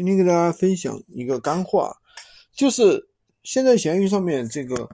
[0.00, 1.94] 今天跟大家分享一个干货，
[2.54, 3.06] 就是
[3.42, 4.88] 现在闲鱼上面这个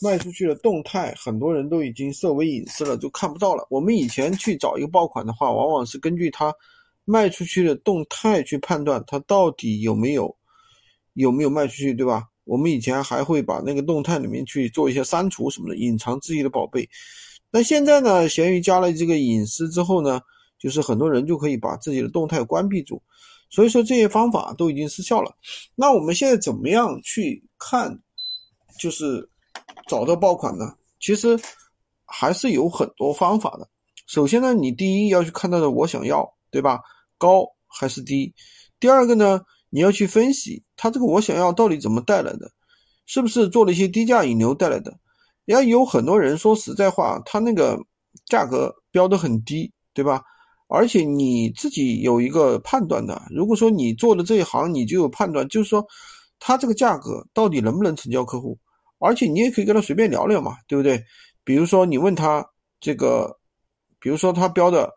[0.00, 3.66] 卖出去的动态，很多人都已经设为隐私了，就看不到了。
[3.68, 6.50] 我们以前去找一个爆款的话，往往是根据它
[7.04, 10.34] 卖出去的动态去判断它到底有没有
[11.12, 12.24] 有没有卖出去，对吧？
[12.44, 16.88] 我们以前还会把那个动态里面去做一些删除什么的，隐藏自己的宝贝。
[17.50, 20.18] 那现在呢，闲鱼加了这个隐私之后呢，
[20.58, 23.02] 就是很多人就可以把自己的动态关闭住。
[23.48, 25.34] 所以说这些方法都已经失效了。
[25.74, 27.98] 那我们现在怎么样去看，
[28.78, 29.28] 就是
[29.88, 30.74] 找到爆款呢？
[31.00, 31.38] 其实
[32.04, 33.68] 还是有很多方法的。
[34.06, 36.80] 首先呢，你第一要去看到的我想要，对吧？
[37.18, 38.34] 高还是低？
[38.78, 39.40] 第二个呢，
[39.70, 42.50] 你要去分析它这个我想要到底怎么带来的，
[43.06, 44.98] 是不是做了一些低价引流带来的？
[45.46, 47.78] 也有很多人说实在话，他那个
[48.26, 50.22] 价格标的很低，对吧？
[50.68, 55.86] 而且你自己有一个判断的，如果说你做的这一行，你就有判断，就是说，
[56.38, 58.58] 他这个价格到底能不能成交客户？
[58.98, 61.04] 而且你也可以跟他随便聊聊嘛，对不对？
[61.44, 62.44] 比如说你问他
[62.80, 63.38] 这个，
[64.00, 64.90] 比如说他标的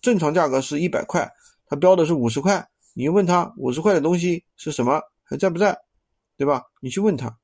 [0.00, 1.28] 正常价格是一百块，
[1.66, 5.76] 他标的是五十块，你问他五十块的东西是什么，还在不在，
[6.36, 6.62] 对吧？
[6.80, 7.36] 你去问他，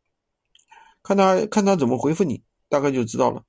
[1.03, 3.43] 看他看他怎么回复你，大概就知道了。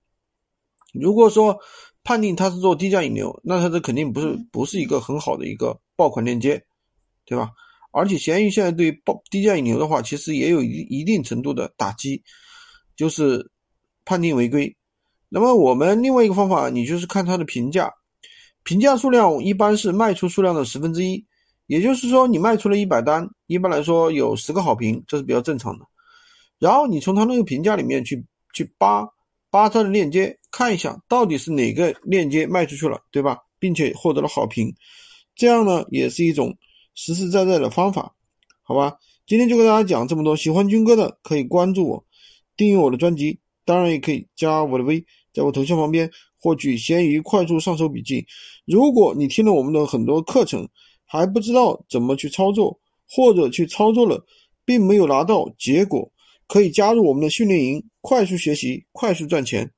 [0.94, 1.59] 如果说，
[2.03, 6.61] 判定它是做低价引流，那它这肯定不是不是一个很好的一个爆款链接，
[7.25, 7.49] 对吧？
[7.91, 12.21] 而且闲鱼现在对爆低价引流的话，其实也有一一定程度的打击，
[12.95, 13.49] 就是
[14.03, 14.75] 判定违规。
[15.29, 17.91] 那么我们另外一个方法，你就是看它的评价，
[18.63, 21.25] 评价数量一般是卖出数量的十分之一，
[21.67, 25.85] 也就是说你卖出了一百单，一般来说有十个好评，这是比较正常的。
[26.59, 29.07] 然后你从它那个评价里面去去扒。
[29.53, 33.39] 扒它的链接看一下，到底是哪个链接卖出去了，对吧？
[33.57, 34.71] 并且获得了好评，
[35.35, 36.55] 这样呢也是一种
[36.93, 38.13] 实实在在的方法，
[38.61, 38.95] 好吧？
[39.25, 42.05] 今天就跟大家讲这么多，喜欢军哥的可以关注我，
[42.55, 46.07] 订阅我的专辑，当然也可以加我的微，在我头像旁边
[46.39, 48.23] 获取闲鱼快速上手笔记。
[48.66, 50.69] 如果你听了我们的很多课程，
[51.03, 52.79] 还不知道怎么去操作，
[53.09, 54.23] 或者去操作了
[54.63, 56.11] 并没有拿到结果。
[56.45, 59.72] 可以加入我们的训练营，快速学习，快速赚钱。